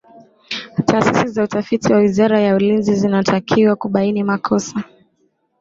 [0.85, 4.83] taasisi za utafiti wa wizara ya ulinzi zinatakiwa kubaini makosa